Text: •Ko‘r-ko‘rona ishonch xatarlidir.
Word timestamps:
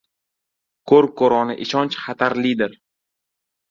•Ko‘r-ko‘rona 0.93 1.59
ishonch 1.69 2.01
xatarlidir. 2.09 2.79